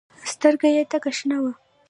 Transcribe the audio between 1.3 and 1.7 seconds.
وه.